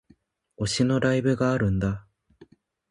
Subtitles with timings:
[0.59, 2.07] 推しのライブがあるんだ